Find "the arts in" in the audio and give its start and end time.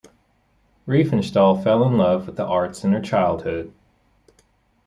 2.35-2.91